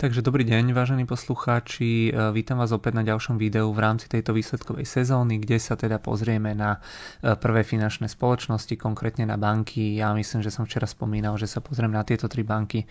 Takže 0.00 0.24
dobrý 0.24 0.48
deň, 0.48 0.72
vážení 0.72 1.04
poslucháči. 1.04 2.08
E, 2.08 2.32
vítam 2.32 2.56
vás 2.56 2.72
opäť 2.72 2.96
na 2.96 3.04
ďalšom 3.04 3.36
videu 3.36 3.68
v 3.68 3.84
rámci 3.84 4.08
tejto 4.08 4.32
výsledkovej 4.32 4.88
sezóny, 4.88 5.36
kde 5.36 5.60
sa 5.60 5.76
teda 5.76 6.00
pozrieme 6.00 6.56
na 6.56 6.80
e, 7.20 7.36
prvé 7.36 7.60
finančné 7.68 8.08
spoločnosti, 8.08 8.80
konkrétne 8.80 9.28
na 9.28 9.36
banky. 9.36 10.00
Ja 10.00 10.16
myslím, 10.16 10.40
že 10.40 10.48
som 10.48 10.64
včera 10.64 10.88
spomínal, 10.88 11.36
že 11.36 11.44
sa 11.44 11.60
pozriem 11.60 11.92
na 11.92 12.00
tieto 12.00 12.32
tri 12.32 12.40
banky 12.40 12.80
e, 12.80 12.86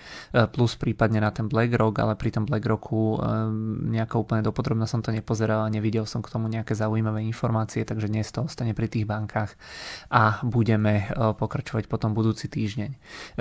plus 0.54 0.78
prípadne 0.78 1.18
na 1.18 1.34
ten 1.34 1.50
BlackRock, 1.50 1.98
ale 1.98 2.14
pri 2.14 2.30
tom 2.30 2.46
BlackRocku 2.46 3.26
nejako 3.90 4.30
úplne 4.30 4.46
dopodrobne 4.46 4.86
som 4.86 5.02
to 5.02 5.10
nepozeral 5.10 5.66
a 5.66 5.74
nevidel 5.74 6.06
som 6.06 6.22
k 6.22 6.30
tomu 6.30 6.46
nejaké 6.46 6.78
zaujímavé 6.78 7.26
informácie, 7.26 7.90
takže 7.90 8.06
dnes 8.06 8.30
to 8.30 8.46
ostane 8.46 8.78
pri 8.78 8.86
tých 8.86 9.10
bankách 9.10 9.58
a 10.14 10.46
budeme 10.46 11.10
pokračovať 11.18 11.90
potom 11.90 12.14
budúci 12.14 12.46
týždeň. 12.46 12.92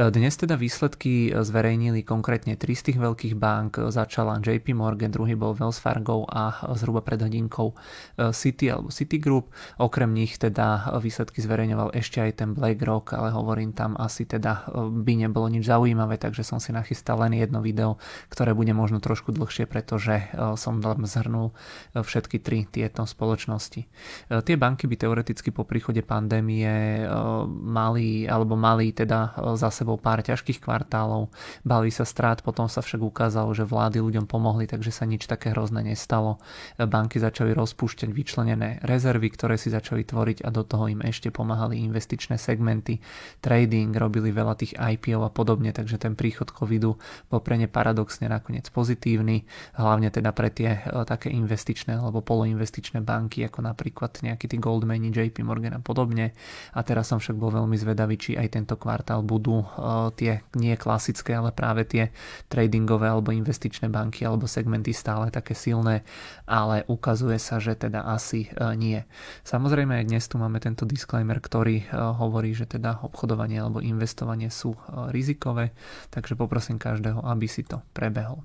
Dnes 0.08 0.32
teda 0.40 0.56
výsledky 0.56 1.36
zverejnili 1.36 2.00
konkrétne 2.00 2.56
tri 2.56 2.72
z 2.72 2.88
tých 2.88 2.98
veľkých 3.04 3.36
bank 3.36 3.57
bank 3.58 3.90
začala 3.90 4.38
JP 4.38 4.70
Morgan, 4.78 5.10
druhý 5.10 5.34
bol 5.34 5.50
Wells 5.58 5.82
Fargo 5.82 6.22
a 6.30 6.62
zhruba 6.78 7.02
pred 7.02 7.18
hodinkou 7.18 7.74
e, 7.74 8.30
City 8.30 8.70
alebo 8.70 8.94
Citigroup. 8.94 9.50
Okrem 9.82 10.14
nich 10.14 10.38
teda 10.38 10.94
výsledky 11.02 11.42
zverejňoval 11.42 11.90
ešte 11.98 12.22
aj 12.22 12.32
ten 12.38 12.54
BlackRock, 12.54 13.18
ale 13.18 13.34
hovorím 13.34 13.74
tam 13.74 13.98
asi 13.98 14.30
teda 14.30 14.70
e, 14.70 14.86
by 15.02 15.26
nebolo 15.26 15.50
nič 15.50 15.66
zaujímavé, 15.66 16.22
takže 16.22 16.46
som 16.46 16.62
si 16.62 16.70
nachystal 16.70 17.18
len 17.18 17.34
jedno 17.34 17.58
video, 17.58 17.98
ktoré 18.30 18.54
bude 18.54 18.70
možno 18.70 19.02
trošku 19.02 19.34
dlhšie, 19.34 19.66
pretože 19.66 20.30
e, 20.30 20.54
som 20.54 20.78
vám 20.78 21.02
zhrnul 21.02 21.50
všetky 21.98 22.38
tri 22.38 22.62
tieto 22.68 23.02
spoločnosti. 23.08 23.80
Tie 24.28 24.56
banky 24.60 24.84
by 24.86 24.96
teoreticky 25.00 25.50
po 25.50 25.64
príchode 25.64 26.04
pandémie 26.04 27.00
mali 27.48 28.28
alebo 28.28 28.54
mali 28.54 28.92
teda 28.92 29.34
za 29.56 29.72
sebou 29.72 29.96
pár 29.96 30.20
ťažkých 30.20 30.60
kvartálov, 30.60 31.32
bali 31.64 31.88
sa 31.88 32.04
strát, 32.04 32.44
potom 32.44 32.68
sa 32.68 32.84
však 32.84 33.00
ukázalo, 33.00 33.47
ukázalo, 33.48 33.56
že 33.56 33.64
vlády 33.64 33.98
ľuďom 34.04 34.26
pomohli, 34.28 34.68
takže 34.68 34.92
sa 34.92 35.08
nič 35.08 35.24
také 35.24 35.56
hrozné 35.56 35.80
nestalo. 35.80 36.36
Banky 36.76 37.16
začali 37.16 37.56
rozpúšťať 37.56 38.10
vyčlenené 38.12 38.84
rezervy, 38.84 39.28
ktoré 39.32 39.56
si 39.56 39.72
začali 39.72 40.04
tvoriť 40.04 40.44
a 40.44 40.48
do 40.52 40.62
toho 40.64 40.92
im 40.92 41.00
ešte 41.00 41.32
pomáhali 41.32 41.80
investičné 41.80 42.36
segmenty, 42.36 43.00
trading, 43.40 43.96
robili 43.96 44.28
veľa 44.28 44.54
tých 44.60 44.76
IPO 44.76 45.24
a 45.24 45.30
podobne, 45.32 45.72
takže 45.72 45.96
ten 45.96 46.12
príchod 46.12 46.52
covidu 46.52 47.00
bol 47.32 47.40
pre 47.40 47.56
ne 47.56 47.68
paradoxne 47.70 48.28
nakoniec 48.28 48.68
pozitívny, 48.68 49.48
hlavne 49.80 50.12
teda 50.12 50.30
pre 50.36 50.52
tie 50.52 50.84
e, 50.84 51.04
také 51.08 51.32
investičné 51.32 51.96
alebo 51.96 52.20
poloinvestičné 52.20 53.00
banky, 53.00 53.48
ako 53.48 53.64
napríklad 53.64 54.20
nejaký 54.20 54.44
tí 54.50 54.56
Goldman, 54.60 55.08
JP 55.08 55.40
Morgan 55.46 55.78
a 55.78 55.82
podobne. 55.82 56.36
A 56.76 56.80
teraz 56.84 57.08
som 57.08 57.22
však 57.22 57.38
bol 57.38 57.54
veľmi 57.54 57.76
zvedavý, 57.78 58.20
či 58.20 58.36
aj 58.36 58.48
tento 58.52 58.74
kvartál 58.76 59.22
budú 59.22 59.62
uh, 59.62 60.10
tie 60.12 60.42
nie 60.58 60.74
klasické, 60.74 61.38
ale 61.38 61.54
práve 61.54 61.86
tie 61.86 62.10
tradingové 62.50 63.06
alebo 63.06 63.30
investičné 63.38 63.86
banky 63.86 64.26
alebo 64.26 64.50
segmenty 64.50 64.90
stále 64.90 65.30
také 65.30 65.54
silné, 65.54 66.02
ale 66.44 66.82
ukazuje 66.90 67.38
sa, 67.38 67.62
že 67.62 67.78
teda 67.78 68.02
asi 68.02 68.50
e, 68.50 68.74
nie. 68.74 68.98
Samozrejme 69.46 70.02
aj 70.02 70.04
dnes 70.10 70.24
tu 70.26 70.36
máme 70.36 70.58
tento 70.58 70.82
disclaimer, 70.82 71.38
ktorý 71.38 71.82
e, 71.82 71.94
hovorí, 71.94 72.52
že 72.52 72.66
teda 72.66 73.06
obchodovanie 73.06 73.62
alebo 73.62 73.78
investovanie 73.78 74.50
sú 74.50 74.74
e, 74.74 74.78
rizikové, 75.14 75.70
takže 76.10 76.34
poprosím 76.34 76.82
každého, 76.82 77.22
aby 77.22 77.46
si 77.46 77.62
to 77.62 77.78
prebehol. 77.94 78.42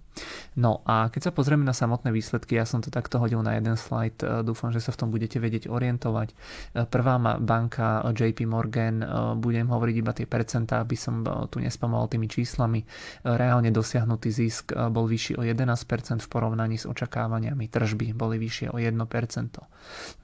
No 0.53 0.86
a 0.86 1.09
keď 1.09 1.30
sa 1.30 1.31
pozrieme 1.33 1.66
na 1.66 1.73
samotné 1.73 2.14
výsledky, 2.14 2.53
ja 2.53 2.69
som 2.69 2.86
to 2.86 2.94
takto 2.94 3.17
hodil 3.17 3.41
na 3.41 3.58
jeden 3.58 3.73
slide, 3.73 4.21
dúfam, 4.45 4.69
že 4.69 4.77
sa 4.77 4.94
v 4.94 4.99
tom 5.02 5.09
budete 5.09 5.41
vedieť 5.41 5.66
orientovať. 5.66 6.38
Prvá 6.94 7.17
banka 7.41 8.05
JP 8.14 8.45
Morgan, 8.45 9.02
budem 9.41 9.66
hovoriť 9.66 9.95
iba 9.97 10.14
tie 10.14 10.30
percentá, 10.30 10.86
aby 10.86 10.94
som 10.94 11.25
tu 11.49 11.58
nespamoval 11.58 12.14
tými 12.14 12.30
číslami, 12.30 12.86
reálne 13.25 13.73
dosiahnutý 13.73 14.30
zisk 14.30 14.73
bol 14.89 15.08
vyšší 15.08 15.36
o 15.36 15.42
11% 15.42 16.20
v 16.20 16.28
porovnaní 16.28 16.78
s 16.78 16.86
očakávaniami. 16.86 17.67
Tržby 17.67 18.14
boli 18.14 18.38
vyššie 18.38 18.72
o 18.72 18.78
1%. 18.78 18.98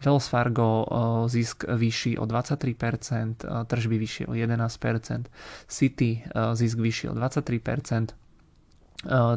Wells 0.05 0.27
Fargo 0.27 0.85
zisk 1.27 1.63
vyšší 1.67 2.17
o 2.17 2.25
23%, 2.25 3.65
tržby 3.65 3.95
vyššie 3.97 4.25
o 4.27 4.33
11%. 4.33 5.25
City 5.67 6.23
zisk 6.53 6.77
vyšší 6.79 7.05
o 7.09 7.13
23%, 7.13 8.07
E, 8.09 8.28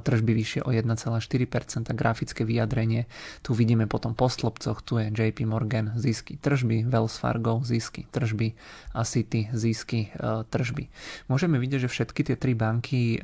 tržby 0.02 0.32
vyššie 0.34 0.60
o 0.66 0.74
1,4%, 0.74 1.86
grafické 1.94 2.42
vyjadrenie. 2.42 3.06
Tu 3.46 3.54
vidíme 3.54 3.86
potom 3.86 4.10
po 4.10 4.26
slobcoch, 4.26 4.82
tu 4.82 4.98
je 4.98 5.14
JP 5.14 5.46
Morgan 5.46 5.94
zisky 5.94 6.34
tržby, 6.34 6.82
Wells 6.90 7.14
Fargo 7.14 7.62
zisky 7.62 8.10
tržby 8.10 8.58
a 8.90 9.06
City 9.06 9.46
zisky 9.54 10.10
e, 10.10 10.42
tržby. 10.50 10.90
Môžeme 11.30 11.62
vidieť, 11.62 11.86
že 11.86 11.92
všetky 11.94 12.20
tie 12.26 12.36
tri 12.36 12.58
banky 12.58 13.02
e, 13.16 13.18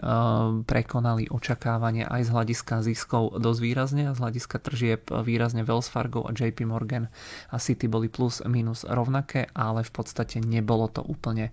prekonali 0.62 1.26
očakávania 1.26 2.06
aj 2.06 2.30
z 2.30 2.30
hľadiska 2.30 2.74
ziskov 2.86 3.42
dosť 3.42 3.60
výrazne 3.60 4.02
a 4.06 4.14
z 4.14 4.22
hľadiska 4.22 4.56
tržieb 4.62 5.10
výrazne 5.10 5.66
Wells 5.66 5.90
Fargo 5.90 6.22
a 6.22 6.30
JP 6.30 6.70
Morgan 6.70 7.10
a 7.50 7.56
City 7.58 7.90
boli 7.90 8.06
plus 8.06 8.46
minus 8.46 8.86
rovnaké, 8.86 9.50
ale 9.58 9.82
v 9.82 9.90
podstate 9.90 10.38
nebolo 10.38 10.86
to 10.86 11.02
úplne 11.02 11.50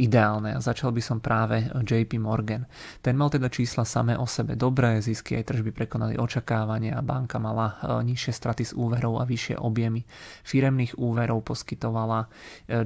ideálne. 0.00 0.58
Začal 0.58 0.90
by 0.90 1.02
som 1.02 1.18
práve 1.22 1.68
JP 1.70 2.18
Morgan. 2.18 2.66
Ten 3.04 3.14
mal 3.14 3.30
teda 3.30 3.46
čísla 3.52 3.84
samé 3.84 4.07
samé 4.08 4.16
o 4.16 4.24
sebe 4.24 4.56
dobré, 4.56 5.04
zisky 5.04 5.36
aj 5.36 5.52
tržby 5.52 5.68
prekonali 5.68 6.16
očakávania 6.16 6.96
a 6.96 7.04
banka 7.04 7.36
mala 7.36 7.76
e, 7.76 8.08
nižšie 8.08 8.32
straty 8.32 8.64
z 8.64 8.72
úverov 8.72 9.20
a 9.20 9.28
vyššie 9.28 9.60
objemy. 9.60 10.00
Firemných 10.48 10.96
úverov 10.96 11.44
poskytovala 11.44 12.24
e, 12.24 12.26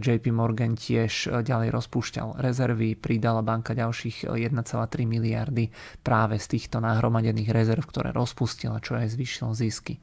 JP 0.03 0.35
Morgan 0.35 0.75
tiež 0.75 1.31
e, 1.31 1.47
ďalej 1.47 1.71
rozpúšťal 1.71 2.43
rezervy, 2.43 2.99
pridala 2.99 3.39
banka 3.47 3.71
ďalších 3.71 4.35
1,3 4.35 4.51
miliardy 5.07 5.71
práve 6.03 6.43
z 6.43 6.59
týchto 6.59 6.83
nahromadených 6.83 7.55
rezerv, 7.55 7.87
ktoré 7.87 8.11
rozpustila, 8.11 8.83
čo 8.83 8.99
aj 8.99 9.15
zvyšilo 9.15 9.55
zisky. 9.55 10.03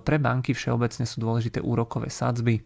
Pre 0.00 0.16
banky 0.16 0.56
všeobecne 0.56 1.04
sú 1.04 1.20
dôležité 1.20 1.60
úrokové 1.60 2.08
sadzby, 2.08 2.64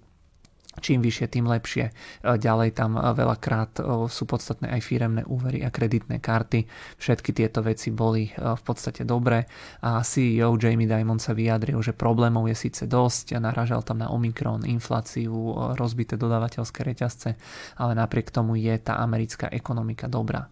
čím 0.81 1.03
vyššie, 1.03 1.27
tým 1.31 1.47
lepšie. 1.47 1.85
E, 1.89 1.93
ďalej 2.39 2.75
tam 2.75 2.99
e, 2.99 3.03
veľakrát 3.15 3.79
e, 3.79 3.83
sú 4.11 4.25
podstatné 4.27 4.71
aj 4.71 4.81
firemné 4.83 5.23
úvery 5.27 5.63
a 5.63 5.71
kreditné 5.71 6.19
karty. 6.19 6.67
Všetky 6.99 7.31
tieto 7.35 7.61
veci 7.63 7.91
boli 7.95 8.27
v 8.35 8.63
podstate 8.63 9.07
dobré 9.07 9.47
a 9.85 10.01
CEO 10.01 10.57
Jamie 10.57 10.89
Dimon 10.89 11.21
sa 11.21 11.37
vyjadril, 11.37 11.79
že 11.83 11.93
problémov 11.93 12.49
je 12.51 12.57
síce 12.57 12.85
dosť 12.89 13.37
a 13.37 13.39
naražal 13.43 13.85
tam 13.85 14.01
na 14.01 14.09
Omikron, 14.11 14.65
infláciu, 14.65 15.75
rozbité 15.77 16.17
dodávateľské 16.17 16.81
reťazce, 16.83 17.37
ale 17.79 17.93
napriek 17.95 18.31
tomu 18.31 18.57
je 18.57 18.75
tá 18.81 18.99
americká 19.01 19.51
ekonomika 19.51 20.09
dobrá. 20.09 20.49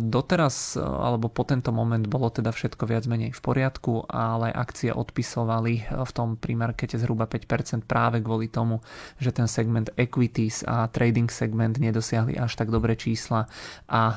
Doteraz, 0.00 0.76
alebo 0.78 1.32
po 1.32 1.46
tento 1.46 1.72
moment 1.72 2.02
bolo 2.04 2.28
teda 2.30 2.52
všetko 2.52 2.84
viac 2.86 3.04
menej 3.06 3.32
v 3.32 3.40
poriadku, 3.40 4.06
ale 4.10 4.52
akcie 4.52 4.92
odpisovali 4.92 5.90
v 5.90 6.10
tom 6.12 6.36
primarkete 6.36 7.00
zhruba 7.00 7.24
5% 7.26 7.86
práve 7.86 8.20
kvôli 8.20 8.50
tomu, 8.50 8.84
že 9.16 9.32
ten 9.40 9.48
segment 9.48 9.88
equities 9.96 10.60
a 10.68 10.84
trading 10.92 11.32
segment 11.32 11.80
nedosiahli 11.80 12.36
až 12.36 12.60
tak 12.60 12.68
dobré 12.68 12.92
čísla 12.92 13.48
a 13.88 14.02
e, 14.12 14.16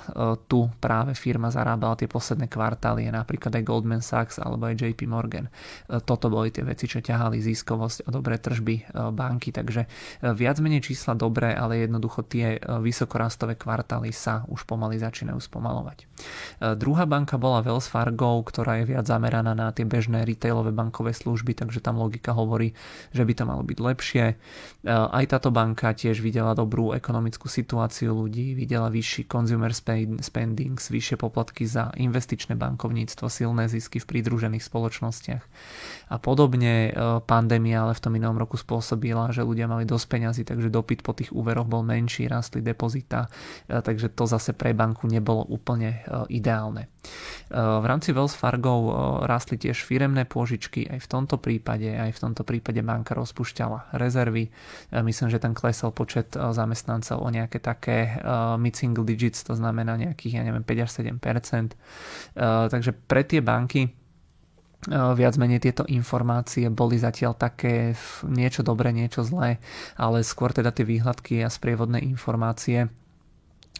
tu 0.51 0.67
práve 0.83 1.15
firma 1.15 1.47
zarábala 1.47 1.95
tie 1.95 2.11
posledné 2.11 2.51
kvartály, 2.51 3.07
napríklad 3.07 3.55
aj 3.55 3.63
Goldman 3.63 4.03
Sachs 4.03 4.35
alebo 4.35 4.67
aj 4.67 4.83
JP 4.83 5.07
Morgan. 5.07 5.47
E, 5.47 5.51
toto 6.03 6.27
boli 6.27 6.51
tie 6.51 6.67
veci, 6.67 6.91
čo 6.91 6.99
ťahali 6.99 7.39
ziskovosť 7.39 8.03
a 8.03 8.09
dobré 8.11 8.35
tržby 8.35 8.75
e, 8.75 8.83
banky, 9.15 9.55
takže 9.55 9.87
viac 10.35 10.59
menej 10.59 10.83
čísla 10.91 11.15
dobré, 11.15 11.55
ale 11.55 11.87
jednoducho 11.87 12.25
tie 12.27 12.59
vysokorastové 12.81 13.55
kvartály 13.55 14.11
sa 14.11 14.43
už 14.49 14.65
pomaly 14.67 14.97
začínajú 14.97 15.37
spomalovať. 15.39 16.09
Druhá 16.79 17.05
banka 17.05 17.37
bola 17.37 17.61
Wells 17.61 17.85
Fargo, 17.85 18.41
ktorá 18.41 18.81
je 18.81 18.95
viac 18.95 19.05
zameraná 19.05 19.53
na 19.53 19.69
tie 19.69 19.85
bežné 19.85 20.25
retailové 20.25 20.73
bankové 20.73 21.13
služby, 21.13 21.53
takže 21.53 21.83
tam 21.83 22.01
logika 22.01 22.33
hovorí, 22.33 22.73
že 23.13 23.21
by 23.21 23.33
to 23.37 23.43
malo 23.45 23.61
byť 23.61 23.77
lepšie. 23.77 24.25
Aj 25.13 25.29
táto 25.29 25.53
banka 25.53 25.93
tiež 25.93 26.25
videla 26.25 26.57
dobrú 26.57 26.89
ekonomickú 26.97 27.45
situáciu 27.45 28.17
ľudí, 28.17 28.57
videla 28.57 28.89
vyšší 28.89 29.29
consumer 29.29 29.69
spending, 29.69 30.73
vyššie 30.81 31.21
poplatky 31.21 31.69
za 31.69 31.93
investičné 31.93 32.57
bankovníctvo, 32.57 33.29
silné 33.29 33.69
zisky 33.69 34.01
v 34.01 34.09
pridružených 34.09 34.65
spoločnostiach. 34.65 35.43
A 36.09 36.15
podobne 36.17 36.89
e, 36.89 36.91
pandémia 37.29 37.85
ale 37.85 37.93
v 37.93 38.01
tom 38.01 38.17
inom 38.17 38.41
roku 38.41 38.57
spôsobila, 38.57 39.29
že 39.29 39.45
ľudia 39.45 39.69
mali 39.69 39.85
dosť 39.85 40.05
peňazí, 40.09 40.41
takže 40.49 40.73
dopyt 40.73 41.05
po 41.05 41.13
tých 41.13 41.29
úveroch 41.29 41.69
bol 41.69 41.85
menší, 41.85 42.25
rastli 42.25 42.65
depozita, 42.65 43.29
e, 43.69 43.85
takže 43.85 44.17
to 44.17 44.25
zase 44.25 44.57
pre 44.57 44.73
banku 44.73 45.05
nebolo 45.05 45.45
úplne 45.45 46.01
e, 46.01 46.33
ideálne. 46.33 46.89
V 47.51 47.85
rámci 47.85 48.15
Wells 48.15 48.33
Fargo 48.33 48.93
rastli 49.25 49.59
tiež 49.59 49.83
firemné 49.83 50.23
pôžičky, 50.23 50.87
aj 50.87 50.99
v 51.03 51.07
tomto 51.07 51.37
prípade, 51.37 51.91
aj 51.91 52.15
v 52.15 52.19
tomto 52.19 52.47
prípade 52.47 52.79
banka 52.81 53.13
rozpušťala 53.13 53.93
rezervy, 53.99 54.49
Myslím, 55.01 55.29
že 55.33 55.41
tam 55.41 55.57
klesol 55.57 55.89
počet 55.89 56.35
eh, 56.35 56.53
zamestnancov 56.53 57.17
o 57.17 57.29
nejaké 57.29 57.57
také 57.57 58.19
uh, 58.21 58.55
mid-single 58.59 59.07
digits, 59.07 59.41
to 59.41 59.57
znamená 59.57 59.97
nejakých, 59.97 60.37
ja 60.37 60.43
neviem, 60.45 60.61
5 60.61 60.85
až 60.85 60.89
7 61.01 61.17
uh, 61.17 62.69
Takže 62.69 62.91
pre 63.07 63.23
tie 63.25 63.41
banky 63.41 63.89
viac 64.91 65.39
menej 65.39 65.63
tieto 65.63 65.87
informácie 65.87 66.67
boli 66.67 66.99
zatiaľ 66.99 67.39
také 67.39 67.95
niečo 68.27 68.67
dobré, 68.67 68.91
niečo 68.91 69.23
zlé, 69.23 69.63
ale 69.95 70.27
skôr 70.27 70.51
teda 70.51 70.75
tie 70.75 70.83
výhľadky 70.83 71.39
a 71.39 71.47
sprievodné 71.47 72.03
informácie 72.03 72.91
Eh, 73.02 73.02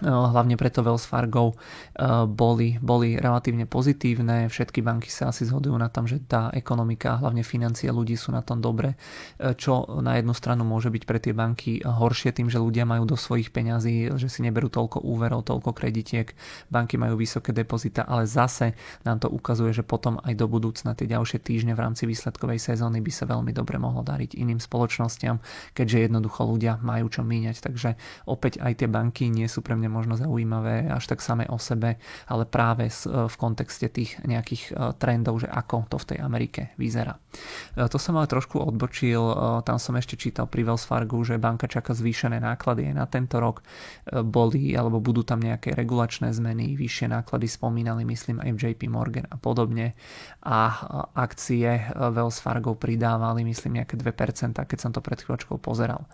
hlavne 0.02 0.58
preto 0.58 0.82
Wells 0.82 1.06
Fargo 1.06 1.54
eh, 1.54 2.26
boli, 2.26 2.82
boli 2.82 3.14
relatívne 3.22 3.70
pozitívne. 3.70 4.50
Všetky 4.50 4.82
banky 4.82 5.14
sa 5.14 5.30
asi 5.30 5.46
zhodujú 5.46 5.78
na 5.78 5.86
tom, 5.94 6.10
že 6.10 6.18
tá 6.26 6.50
ekonomika, 6.50 7.22
hlavne 7.22 7.46
financie 7.46 7.94
ľudí 7.94 8.18
sú 8.18 8.34
na 8.34 8.42
tom 8.42 8.58
dobre, 8.58 8.98
eh, 9.38 9.54
čo 9.54 10.02
na 10.02 10.18
jednu 10.18 10.34
stranu 10.34 10.66
môže 10.66 10.90
byť 10.90 11.04
pre 11.06 11.22
tie 11.22 11.38
banky 11.38 11.86
horšie 11.86 12.34
tým, 12.34 12.50
že 12.50 12.58
ľudia 12.58 12.90
majú 12.90 13.06
do 13.06 13.14
svojich 13.14 13.54
peňazí, 13.54 14.18
že 14.18 14.28
si 14.34 14.42
neberú 14.42 14.74
toľko 14.74 15.06
úverov, 15.06 15.46
toľko 15.46 15.78
kreditiek, 15.78 16.34
banky 16.74 16.98
majú 16.98 17.14
vysoké 17.14 17.54
depozita, 17.54 18.10
ale 18.10 18.26
zase 18.26 18.74
nám 19.06 19.22
to 19.22 19.30
ukazuje, 19.30 19.78
že 19.78 19.86
potom 19.86 20.18
aj 20.26 20.34
do 20.34 20.50
budúcna 20.50 20.98
tie 20.98 21.06
ďalšie 21.06 21.38
týždne 21.38 21.78
v 21.78 21.84
rámci 21.86 22.10
výsledkovej 22.10 22.58
sezóny 22.58 22.98
by 22.98 23.12
sa 23.14 23.30
veľmi 23.30 23.54
dobre 23.54 23.78
mohlo 23.78 24.02
dariť 24.02 24.42
iným 24.42 24.58
spoločnostiam, 24.58 25.38
keďže 25.78 26.10
jednoducho 26.10 26.50
ľudia 26.50 26.82
majú 26.82 27.14
čo 27.14 27.22
míňať. 27.22 27.62
Takže 27.62 27.90
opäť 28.26 28.58
aj 28.58 28.82
tie 28.82 28.90
banky 28.90 29.30
nie 29.30 29.46
sú 29.46 29.62
pre 29.62 29.78
mňa 29.78 29.83
možno 29.88 30.20
zaujímavé 30.20 30.88
až 30.92 31.08
tak 31.10 31.20
samé 31.24 31.48
o 31.50 31.58
sebe, 31.58 31.98
ale 32.28 32.44
práve 32.46 32.88
e, 32.88 32.94
v 33.28 33.36
kontexte 33.38 33.88
tých 33.90 34.20
nejakých 34.24 34.64
e, 34.70 34.94
trendov, 35.00 35.44
že 35.44 35.50
ako 35.50 35.88
to 35.90 35.98
v 36.00 36.08
tej 36.14 36.20
Amerike 36.20 36.62
vyzerá. 36.76 37.18
E, 37.76 37.88
to 37.88 37.98
som 37.98 38.20
ale 38.20 38.30
trošku 38.30 38.60
odbočil, 38.60 39.22
tam 39.64 39.78
som 39.80 39.96
ešte 39.98 40.16
čítal 40.20 40.46
pri 40.48 40.68
Wells 40.68 40.86
Fargo, 40.86 41.22
že 41.26 41.42
banka 41.42 41.66
čaká 41.66 41.96
zvýšené 41.96 42.40
náklady 42.40 42.92
aj 42.92 42.96
na 42.96 43.06
tento 43.10 43.40
rok. 43.40 43.66
Boli 44.10 44.76
alebo 44.76 45.00
budú 45.00 45.26
tam 45.26 45.42
nejaké 45.42 45.74
regulačné 45.74 46.32
zmeny, 46.32 46.76
vyššie 46.78 47.10
náklady 47.12 47.48
spomínali, 47.50 48.06
myslím 48.08 48.44
aj 48.44 48.52
JP 48.60 48.82
Morgan 48.92 49.28
a 49.30 49.38
podobne. 49.40 49.96
A 50.44 50.74
akcie 51.16 51.92
Wells 51.96 52.40
Fargo 52.40 52.76
pridávali, 52.76 53.48
myslím, 53.48 53.82
nejaké 53.82 53.96
2%, 54.00 54.56
keď 54.56 54.80
som 54.80 54.92
to 54.92 55.00
pred 55.00 55.20
chvíľočkou 55.22 55.58
pozeral. 55.60 56.06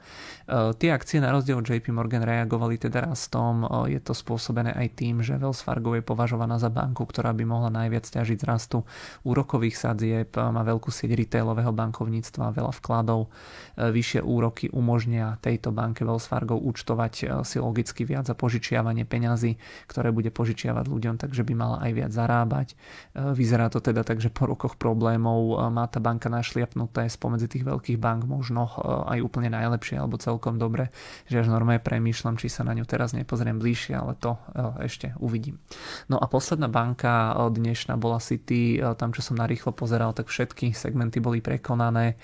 Tie 0.50 0.90
akcie 0.90 1.22
na 1.22 1.34
rozdiel 1.34 1.60
od 1.60 1.68
JP 1.68 1.92
Morgan 1.94 2.24
reagovali 2.26 2.78
teda 2.78 3.10
rastom 3.10 3.59
je 3.90 4.00
to 4.00 4.14
spôsobené 4.14 4.72
aj 4.76 4.88
tým, 4.96 5.26
že 5.26 5.36
Wells 5.36 5.64
Fargo 5.64 5.98
je 5.98 6.04
považovaná 6.06 6.62
za 6.62 6.70
banku, 6.70 7.04
ktorá 7.04 7.34
by 7.34 7.44
mohla 7.48 7.74
najviac 7.74 8.06
ťažiť 8.06 8.38
z 8.40 8.46
rastu 8.46 8.78
úrokových 9.26 9.76
sadzieb, 9.76 10.36
má 10.38 10.62
veľkú 10.62 10.94
sieť 10.94 11.18
retailového 11.18 11.74
bankovníctva, 11.74 12.54
veľa 12.54 12.74
vkladov, 12.78 13.28
e, 13.28 13.90
vyššie 13.90 14.22
úroky 14.22 14.70
umožnia 14.70 15.42
tejto 15.42 15.74
banke 15.74 16.06
Wells 16.06 16.30
Fargo 16.30 16.60
účtovať 16.60 17.44
si 17.48 17.58
logicky 17.58 18.06
viac 18.06 18.30
za 18.30 18.36
požičiavanie 18.38 19.08
peňazí, 19.08 19.58
ktoré 19.90 20.14
bude 20.14 20.30
požičiavať 20.30 20.86
ľuďom, 20.86 21.16
takže 21.18 21.42
by 21.42 21.54
mala 21.56 21.78
aj 21.82 21.92
viac 21.96 22.12
zarábať. 22.14 22.68
Vyzerá 23.16 23.72
to 23.74 23.82
teda 23.82 24.06
tak, 24.06 24.22
že 24.22 24.30
po 24.30 24.46
rokoch 24.46 24.78
problémov 24.78 25.58
má 25.74 25.90
tá 25.90 25.98
banka 25.98 26.30
našliapnuté 26.30 27.10
spomedzi 27.10 27.50
tých 27.50 27.66
veľkých 27.66 27.98
bank 27.98 28.30
možno 28.30 28.70
aj 29.10 29.20
úplne 29.24 29.50
najlepšie 29.50 29.98
alebo 29.98 30.22
celkom 30.22 30.62
dobre, 30.62 30.94
že 31.26 31.42
až 31.42 31.50
normálne 31.50 31.82
premýšľam, 31.82 32.38
či 32.38 32.52
sa 32.52 32.62
na 32.62 32.78
ňu 32.78 32.86
teraz 32.86 33.18
nepozriem 33.18 33.49
pozriem 33.50 33.58
bližšie, 33.58 33.94
ale 33.98 34.14
to 34.22 34.38
e, 34.38 34.86
ešte 34.86 35.18
uvidím. 35.18 35.58
No 36.06 36.22
a 36.22 36.30
posledná 36.30 36.70
banka 36.70 37.34
e, 37.34 37.50
dnešná 37.50 37.98
bola 37.98 38.22
City, 38.22 38.78
e, 38.78 38.94
tam 38.94 39.10
čo 39.10 39.26
som 39.26 39.42
narýchlo 39.42 39.74
pozeral, 39.74 40.14
tak 40.14 40.30
všetky 40.30 40.78
segmenty 40.78 41.18
boli 41.18 41.42
prekonané, 41.42 42.22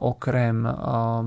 okrem 0.00 0.66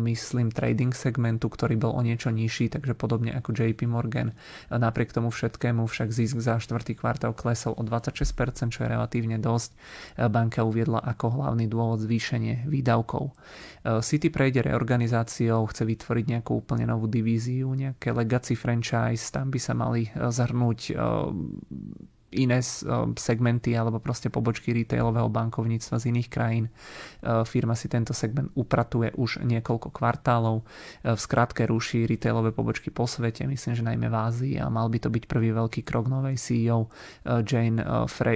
myslím 0.06 0.54
trading 0.54 0.94
segmentu, 0.94 1.50
ktorý 1.50 1.80
bol 1.80 1.98
o 1.98 2.02
niečo 2.06 2.30
nižší, 2.30 2.70
takže 2.70 2.94
podobne 2.94 3.34
ako 3.34 3.56
JP 3.56 3.90
Morgan. 3.90 4.36
Napriek 4.70 5.16
tomu 5.16 5.34
všetkému 5.34 5.88
však 5.90 6.14
zisk 6.14 6.38
za 6.38 6.62
štvrtý 6.62 6.94
kvartál 7.00 7.34
klesol 7.34 7.74
o 7.74 7.82
26%, 7.82 8.70
čo 8.70 8.80
je 8.86 8.88
relatívne 8.90 9.42
dosť. 9.42 9.74
Banka 10.30 10.62
uviedla 10.62 11.02
ako 11.02 11.42
hlavný 11.42 11.66
dôvod 11.66 12.06
zvýšenie 12.06 12.70
výdavkov. 12.70 13.34
City 14.06 14.30
prejde 14.30 14.62
reorganizáciou, 14.62 15.66
chce 15.74 15.84
vytvoriť 15.84 16.26
nejakú 16.38 16.52
úplne 16.54 16.86
novú 16.86 17.10
divíziu, 17.10 17.74
nejaké 17.74 18.14
legacy 18.14 18.54
franchise 18.54 18.83
franchise, 18.84 19.32
tam 19.32 19.48
by 19.48 19.60
sa 19.64 19.72
mali 19.72 20.12
eh, 20.12 20.28
zhrnúť 20.28 20.82
eh, 20.92 20.98
iné 22.34 22.60
eh, 22.60 22.66
segmenty 23.16 23.78
alebo 23.78 24.02
proste 24.02 24.34
pobočky 24.34 24.74
retailového 24.74 25.30
bankovníctva 25.30 26.02
z 26.02 26.06
iných 26.10 26.30
krajín. 26.30 26.66
Eh, 26.68 27.46
firma 27.46 27.78
si 27.78 27.88
tento 27.88 28.12
segment 28.12 28.50
upratuje 28.58 29.14
už 29.14 29.46
niekoľko 29.46 29.94
kvartálov. 29.94 30.66
Eh, 30.66 31.14
v 31.14 31.20
skratke 31.20 31.70
ruší 31.70 32.10
retailové 32.10 32.50
pobočky 32.50 32.90
po 32.90 33.06
svete, 33.06 33.46
myslím, 33.46 33.74
že 33.78 33.84
najmä 33.86 34.08
v 34.10 34.16
Ázii 34.18 34.56
a 34.58 34.68
mal 34.68 34.90
by 34.90 34.98
to 34.98 35.10
byť 35.14 35.24
prvý 35.30 35.54
veľký 35.54 35.86
krok 35.86 36.10
novej 36.10 36.36
CEO. 36.40 36.90
Jane 37.24 37.80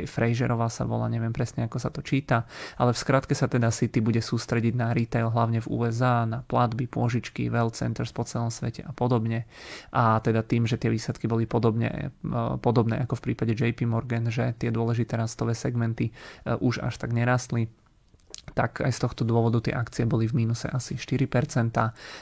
Fraserová 0.05 0.69
sa 0.69 0.85
volá, 0.85 1.09
neviem 1.09 1.33
presne 1.33 1.65
ako 1.65 1.77
sa 1.81 1.89
to 1.89 2.05
číta, 2.05 2.45
ale 2.77 2.93
v 2.93 2.99
skratke 2.99 3.33
sa 3.33 3.49
teda 3.49 3.73
City 3.73 3.99
bude 3.99 4.21
sústrediť 4.21 4.73
na 4.77 4.93
retail 4.93 5.31
hlavne 5.33 5.63
v 5.63 5.67
USA, 5.71 6.23
na 6.27 6.43
platby, 6.45 6.85
pôžičky, 6.85 7.49
wealth 7.49 7.79
centers 7.79 8.13
po 8.13 8.23
celom 8.23 8.53
svete 8.53 8.85
a 8.85 8.91
podobne. 8.93 9.49
A 9.91 10.19
teda 10.21 10.43
tým, 10.43 10.67
že 10.69 10.77
tie 10.77 10.91
výsledky 10.91 11.25
boli 11.25 11.49
podobne, 11.49 12.11
podobné 12.61 13.01
ako 13.01 13.17
v 13.17 13.23
prípade 13.31 13.53
JP 13.55 13.86
Morgan, 13.87 14.27
že 14.27 14.53
tie 14.59 14.69
dôležité 14.69 15.15
rastové 15.15 15.55
segmenty 15.55 16.11
e, 16.11 16.11
už 16.59 16.83
až 16.83 16.99
tak 16.99 17.15
nerastli 17.15 17.71
tak 18.53 18.83
aj 18.83 18.91
z 18.91 18.99
tohto 19.03 19.23
dôvodu 19.27 19.59
tie 19.63 19.73
akcie 19.75 20.07
boli 20.07 20.27
v 20.27 20.43
mínuse 20.43 20.67
asi 20.71 20.95
4%, 20.95 21.27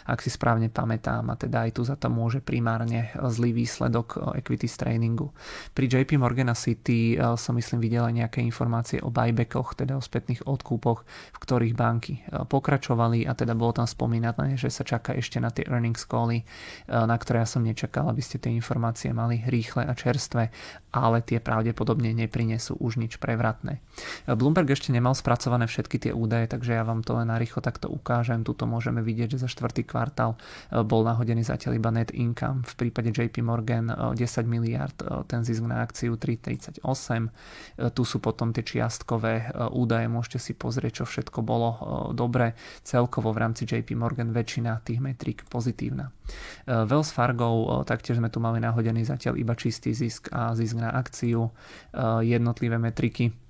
ak 0.05 0.19
si 0.21 0.29
správne 0.29 0.69
pamätám, 0.69 1.29
a 1.29 1.35
teda 1.37 1.69
aj 1.69 1.71
tu 1.77 1.81
za 1.85 1.97
to 1.99 2.09
môže 2.09 2.41
primárne 2.41 3.11
zlý 3.17 3.53
výsledok 3.53 4.07
e, 4.17 4.41
equity 4.41 4.65
trainingu. 4.65 5.29
Pri 5.71 5.85
JP 5.89 6.17
Morgan 6.17 6.51
City 6.57 7.15
e, 7.15 7.37
som 7.37 7.53
myslím 7.57 7.81
videla 7.81 8.09
nejaké 8.09 8.41
informácie 8.41 9.01
o 9.01 9.09
buybackoch, 9.13 9.77
teda 9.77 9.97
o 9.97 10.01
spätných 10.01 10.45
odkúpoch, 10.45 11.05
v 11.05 11.37
ktorých 11.37 11.75
banky 11.77 12.21
pokračovali 12.49 13.25
a 13.25 13.33
teda 13.33 13.53
bolo 13.57 13.81
tam 13.81 13.87
spomínané, 13.87 14.57
že 14.57 14.69
sa 14.69 14.85
čaká 14.85 15.13
ešte 15.17 15.37
na 15.41 15.49
tie 15.49 15.65
earnings 15.67 16.05
cally, 16.05 16.45
na 16.87 17.15
ktoré 17.15 17.43
ja 17.43 17.49
som 17.49 17.65
nečakal, 17.65 18.07
aby 18.09 18.21
ste 18.21 18.41
tie 18.41 18.53
informácie 18.53 19.11
mali 19.11 19.41
rýchle 19.45 19.85
a 19.85 19.93
čerstvé 19.93 20.53
ale 20.95 21.19
tie 21.19 21.43
pravdepodobne 21.43 22.15
neprinesú 22.15 22.79
už 22.79 22.95
nič 22.95 23.19
prevratné. 23.19 23.83
Bloomberg 24.31 24.71
ešte 24.71 24.95
nemal 24.95 25.11
spracované 25.11 25.67
všetky 25.67 26.07
tie 26.07 26.11
údaje, 26.15 26.47
takže 26.47 26.73
ja 26.73 26.87
vám 26.87 27.03
to 27.03 27.19
len 27.19 27.27
narýchlo 27.27 27.59
takto 27.59 27.91
ukážem. 27.91 28.47
Tuto 28.47 28.63
môžeme 28.63 29.03
vidieť, 29.03 29.35
že 29.35 29.43
za 29.43 29.49
štvrtý 29.51 29.83
kvartál 29.83 30.39
e, 30.71 30.81
bol 30.81 31.03
nahodený 31.03 31.43
zatiaľ 31.43 31.75
iba 31.75 31.91
net 31.91 32.15
income. 32.15 32.63
V 32.63 32.73
prípade 32.79 33.11
JP 33.11 33.43
Morgan 33.43 33.91
10 33.91 34.15
e, 34.15 34.41
miliard, 34.47 34.95
e, 35.03 35.27
ten 35.27 35.43
zisk 35.43 35.67
na 35.67 35.83
akciu 35.83 36.15
3,38. 36.15 37.91
Tu 37.91 38.03
sú 38.07 38.17
potom 38.23 38.55
tie 38.55 38.63
čiastkové 38.63 39.51
údaje, 39.75 40.07
môžete 40.07 40.39
si 40.39 40.53
pozrieť, 40.55 41.03
čo 41.03 41.05
všetko 41.05 41.43
bolo 41.43 41.69
dobre. 42.15 42.55
Celkovo 42.87 43.35
v 43.35 43.41
rámci 43.43 43.67
JP 43.67 43.99
Morgan 43.99 44.31
väčšina 44.31 44.79
tých 44.87 45.03
metrík 45.03 45.43
pozitívna. 45.51 46.15
Wells 46.65 47.11
Fargo, 47.11 47.83
taktiež 47.83 48.17
sme 48.23 48.31
tu 48.31 48.39
mali 48.39 48.63
nahodený 48.63 49.03
zatiaľ 49.03 49.35
iba 49.35 49.53
čistý 49.53 49.91
zisk 49.91 50.31
a 50.31 50.55
zisk 50.55 50.79
na 50.79 50.95
akciu, 50.95 51.51
jednotlivé 52.23 52.79
metriky 52.79 53.44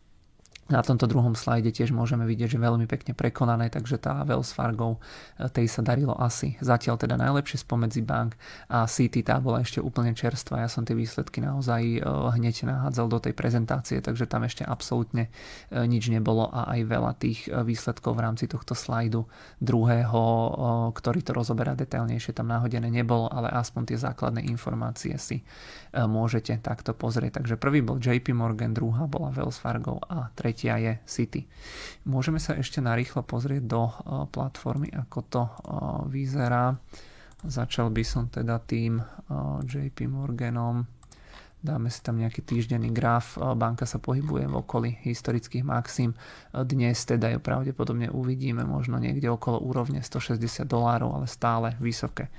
na 0.66 0.82
tomto 0.82 1.06
druhom 1.06 1.38
slajde 1.38 1.70
tiež 1.70 1.94
môžeme 1.94 2.26
vidieť, 2.26 2.58
že 2.58 2.60
veľmi 2.62 2.90
pekne 2.90 3.14
prekonané, 3.14 3.70
takže 3.70 4.02
tá 4.02 4.26
Wells 4.26 4.50
Fargo 4.50 4.98
eh, 5.38 5.46
tej 5.46 5.70
sa 5.70 5.86
darilo 5.86 6.18
asi 6.18 6.58
zatiaľ 6.58 6.98
teda 6.98 7.22
najlepšie 7.22 7.62
spomedzi 7.62 8.02
bank 8.02 8.34
a 8.66 8.90
City 8.90 9.22
tá 9.22 9.38
bola 9.38 9.62
ešte 9.62 9.78
úplne 9.78 10.18
čerstvá. 10.18 10.66
Ja 10.66 10.70
som 10.70 10.82
tie 10.82 10.98
výsledky 10.98 11.38
naozaj 11.38 11.82
eh, 11.86 12.02
hneď 12.02 12.66
nahádzal 12.66 13.08
do 13.14 13.20
tej 13.22 13.38
prezentácie, 13.38 14.02
takže 14.02 14.26
tam 14.26 14.42
ešte 14.50 14.66
absolútne 14.66 15.30
eh, 15.30 15.86
nič 15.86 16.10
nebolo 16.10 16.50
a 16.50 16.74
aj 16.74 16.82
veľa 16.90 17.12
tých 17.22 17.46
výsledkov 17.46 18.18
v 18.18 18.24
rámci 18.26 18.46
tohto 18.50 18.74
slajdu 18.74 19.30
druhého, 19.62 20.24
ktorý 20.94 21.20
to 21.22 21.32
rozoberá 21.36 21.78
detailnejšie, 21.78 22.34
tam 22.34 22.50
náhodené 22.50 22.90
nebolo, 22.90 23.30
ale 23.30 23.54
aspoň 23.54 23.94
tie 23.94 23.98
základné 24.00 24.42
informácie 24.50 25.14
si 25.20 25.46
môžete 25.96 26.58
takto 26.60 26.92
pozrieť. 26.96 27.42
Takže 27.42 27.56
prvý 27.60 27.84
bol 27.84 28.00
JP 28.00 28.36
Morgan, 28.36 28.76
druhá 28.76 29.08
bola 29.08 29.32
Wells 29.32 29.60
Fargo 29.60 30.00
a 30.08 30.32
tretí 30.36 30.55
tretia 30.56 30.80
je 30.80 30.94
City. 31.04 31.42
Môžeme 32.08 32.40
sa 32.40 32.56
ešte 32.56 32.80
narýchlo 32.80 33.28
pozrieť 33.28 33.68
do 33.68 33.92
eh, 33.92 34.24
platformy, 34.32 34.88
ako 34.96 35.20
to 35.28 35.44
eh, 35.44 35.52
vyzerá. 36.08 36.80
Začal 37.44 37.92
by 37.92 38.04
som 38.08 38.32
teda 38.32 38.64
tým 38.64 39.04
eh, 39.04 39.06
JP 39.68 40.08
Morganom. 40.08 40.88
Dáme 41.60 41.92
si 41.92 42.00
tam 42.00 42.22
nejaký 42.22 42.46
týždenný 42.46 42.94
graf. 42.94 43.42
Banka 43.42 43.90
sa 43.90 43.98
pohybuje 43.98 44.46
v 44.46 44.54
okolí 44.54 45.02
historických 45.02 45.66
maxim. 45.66 46.14
Dnes 46.54 47.02
teda 47.10 47.34
ju 47.34 47.42
pravdepodobne 47.42 48.06
uvidíme 48.14 48.62
možno 48.62 49.02
niekde 49.02 49.34
okolo 49.34 49.66
úrovne 49.66 50.06
160 50.06 50.62
dolárov, 50.62 51.18
ale 51.18 51.26
stále 51.26 51.74
vysoké 51.82 52.30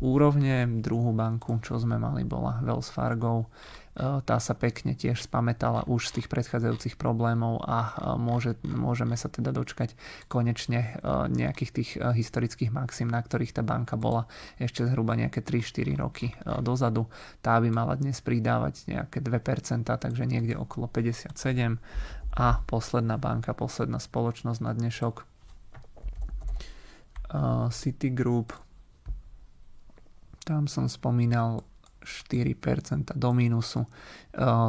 úrovne. 0.00 0.64
Druhú 0.80 1.12
banku, 1.12 1.60
čo 1.60 1.76
sme 1.76 2.00
mali, 2.00 2.24
bola 2.24 2.56
Wells 2.64 2.88
Fargo 2.88 3.52
E, 3.87 3.87
tá 3.98 4.36
sa 4.38 4.54
pekne 4.54 4.94
tiež 4.94 5.26
spametala 5.26 5.82
už 5.90 6.10
z 6.10 6.12
tých 6.20 6.28
predchádzajúcich 6.30 6.94
problémov 6.94 7.58
a 7.66 7.78
e, 7.82 7.90
môže, 8.14 8.54
môžeme 8.62 9.18
sa 9.18 9.26
teda 9.26 9.50
dočkať 9.50 9.98
konečne 10.30 10.80
e, 10.80 10.90
nejakých 11.28 11.70
tých 11.74 11.90
historických 11.98 12.70
maxim, 12.70 13.10
na 13.10 13.18
ktorých 13.18 13.58
tá 13.58 13.66
banka 13.66 13.98
bola 13.98 14.30
ešte 14.62 14.86
zhruba 14.86 15.18
nejaké 15.18 15.42
3-4 15.42 15.98
roky 15.98 16.30
dozadu. 16.62 17.10
Tá 17.42 17.58
by 17.58 17.68
mala 17.74 17.98
dnes 17.98 18.22
pridávať 18.22 18.86
nejaké 18.86 19.18
2%, 19.18 19.84
takže 19.84 20.24
niekde 20.24 20.54
okolo 20.54 20.86
57 20.86 21.34
a 22.38 22.46
posledná 22.70 23.18
banka, 23.18 23.50
posledná 23.50 23.98
spoločnosť 23.98 24.60
na 24.62 24.72
dnešok 24.76 25.16
Citigroup 27.68 28.56
tam 30.48 30.64
som 30.64 30.88
spomínal 30.88 31.60
4% 32.08 33.12
do 33.12 33.30
mínusu, 33.36 33.84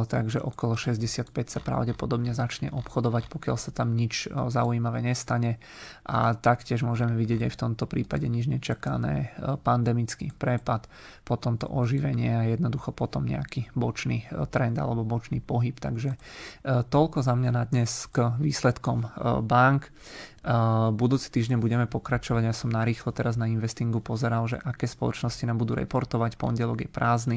takže 0.06 0.42
okolo 0.44 0.76
65 0.76 1.30
sa 1.48 1.60
pravdepodobne 1.64 2.36
začne 2.36 2.68
obchodovať, 2.74 3.32
pokiaľ 3.32 3.56
sa 3.56 3.72
tam 3.72 3.96
nič 3.96 4.28
zaujímavé 4.28 5.00
nestane. 5.00 5.56
A 6.04 6.36
taktiež 6.36 6.84
môžeme 6.84 7.16
vidieť 7.16 7.48
aj 7.48 7.52
v 7.54 7.60
tomto 7.60 7.84
prípade 7.88 8.28
nič 8.28 8.50
nečakané 8.50 9.32
pandemický 9.64 10.34
prepad, 10.36 10.90
potom 11.24 11.56
to 11.56 11.70
oživenie 11.70 12.34
a 12.34 12.42
jednoducho 12.50 12.92
potom 12.92 13.24
nejaký 13.24 13.72
bočný 13.72 14.26
trend 14.52 14.76
alebo 14.76 15.06
bočný 15.06 15.40
pohyb, 15.40 15.78
takže 15.78 16.18
toľko 16.66 17.22
za 17.24 17.32
mňa 17.38 17.50
na 17.54 17.64
dnes 17.64 18.10
k 18.12 18.36
výsledkom 18.36 19.06
bank. 19.46 19.88
Budúci 20.96 21.28
týždeň 21.28 21.60
budeme 21.60 21.84
pokračovať, 21.84 22.42
ja 22.48 22.56
som 22.56 22.72
narýchlo 22.72 23.12
teraz 23.12 23.36
na 23.36 23.44
investingu 23.44 24.00
pozeral, 24.00 24.48
že 24.48 24.56
aké 24.56 24.88
spoločnosti 24.88 25.44
nám 25.44 25.60
budú 25.60 25.76
reportovať, 25.76 26.40
pondelok 26.40 26.88
je 26.88 26.90
prázdny, 26.90 27.29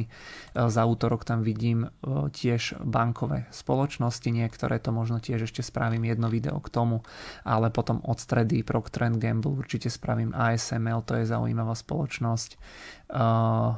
za 0.53 0.83
útorok 0.85 1.23
tam 1.23 1.45
vidím 1.45 1.93
tiež 2.33 2.81
bankové 2.81 3.45
spoločnosti, 3.53 4.29
niektoré 4.29 4.81
to 4.81 4.89
možno 4.89 5.21
tiež 5.21 5.45
ešte 5.47 5.61
spravím 5.61 6.09
jedno 6.09 6.27
video 6.27 6.57
k 6.57 6.69
tomu, 6.73 7.05
ale 7.45 7.69
potom 7.69 8.01
od 8.03 8.17
stredy 8.17 8.65
Procter 8.65 9.13
Gamble 9.13 9.59
určite 9.59 9.91
spravím 9.91 10.31
ASML, 10.31 11.03
to 11.03 11.19
je 11.19 11.29
zaujímavá 11.29 11.75
spoločnosť, 11.75 12.57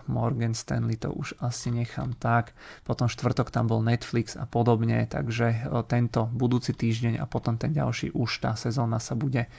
Morgan 0.08 0.56
Stanley 0.56 0.96
to 0.96 1.12
už 1.12 1.36
asi 1.44 1.68
nechám 1.68 2.16
tak, 2.16 2.56
potom 2.88 3.12
štvrtok 3.12 3.52
tam 3.52 3.68
bol 3.68 3.84
Netflix 3.84 4.40
a 4.40 4.48
podobne, 4.48 5.04
takže 5.10 5.68
tento 5.92 6.32
budúci 6.32 6.72
týždeň 6.72 7.20
a 7.20 7.28
potom 7.28 7.60
ten 7.60 7.76
ďalší 7.76 8.16
už 8.16 8.40
tá 8.40 8.56
sezóna 8.56 9.02
sa 9.04 9.18
bude 9.18 9.52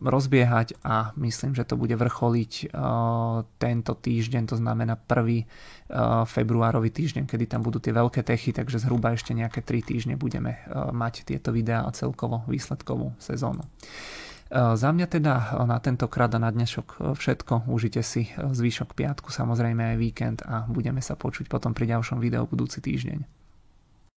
rozbiehať 0.00 0.80
a 0.82 1.14
myslím, 1.20 1.54
že 1.54 1.68
to 1.68 1.78
bude 1.78 1.94
vrcholiť 1.94 2.74
tento 3.62 3.92
týždeň, 3.94 4.42
to 4.50 4.56
znamená 4.58 4.98
1. 4.98 5.43
februárový 6.24 6.88
týždeň, 6.88 7.28
kedy 7.28 7.44
tam 7.50 7.60
budú 7.60 7.76
tie 7.78 7.92
veľké 7.92 8.24
techy, 8.24 8.56
takže 8.56 8.80
zhruba 8.80 9.12
ešte 9.12 9.36
nejaké 9.36 9.60
3 9.60 9.84
týždne 9.84 10.14
budeme 10.16 10.64
mať 10.72 11.28
tieto 11.28 11.52
videá 11.52 11.84
a 11.84 11.92
celkovo 11.92 12.42
výsledkovú 12.48 13.12
sezónu. 13.20 13.64
Za 14.54 14.90
mňa 14.94 15.06
teda 15.08 15.60
na 15.66 15.80
tentokrát 15.80 16.30
a 16.32 16.38
na 16.38 16.52
dnešok 16.52 17.16
všetko. 17.16 17.68
Užite 17.68 18.04
si 18.06 18.30
zvyšok 18.32 18.94
piatku, 18.94 19.28
samozrejme 19.28 19.92
aj 19.92 19.96
víkend 19.98 20.38
a 20.46 20.64
budeme 20.68 21.02
sa 21.02 21.18
počuť 21.18 21.50
potom 21.50 21.74
pri 21.74 21.90
ďalšom 21.96 22.22
videu 22.22 22.46
budúci 22.46 22.78
týždeň. 22.78 23.43